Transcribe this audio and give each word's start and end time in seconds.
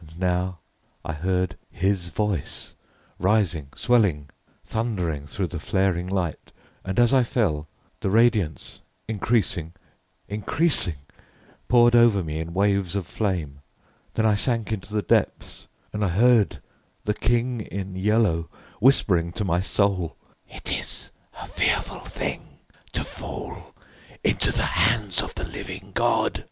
And 0.00 0.18
now 0.18 0.60
I 1.04 1.12
heard 1.12 1.58
his 1.70 2.08
voice, 2.08 2.72
rising, 3.18 3.68
swelling, 3.74 4.30
thundering 4.64 5.26
through 5.26 5.48
the 5.48 5.60
flaring 5.60 6.08
light, 6.08 6.50
and 6.82 6.98
as 6.98 7.12
I 7.12 7.22
fell, 7.22 7.68
the 8.00 8.08
radiance 8.08 8.80
increasing, 9.06 9.74
increasing, 10.28 10.96
poured 11.68 11.94
over 11.94 12.24
me 12.24 12.38
in 12.40 12.54
waves 12.54 12.96
of 12.96 13.06
flame. 13.06 13.60
Then 14.14 14.24
I 14.24 14.34
sank 14.34 14.72
into 14.72 14.94
the 14.94 15.02
depths, 15.02 15.66
and 15.92 16.02
I 16.02 16.08
heard 16.08 16.62
the 17.04 17.12
King 17.12 17.60
in 17.60 17.96
Yellow 17.96 18.48
whispering 18.80 19.30
to 19.32 19.44
my 19.44 19.60
soul: 19.60 20.16
"It 20.48 20.72
is 20.72 21.10
a 21.34 21.46
fearful 21.46 22.00
thing 22.00 22.60
to 22.92 23.04
fall 23.04 23.74
into 24.24 24.52
the 24.52 24.62
hands 24.64 25.20
of 25.20 25.34
the 25.34 25.44
living 25.44 25.92
God!" 25.94 26.46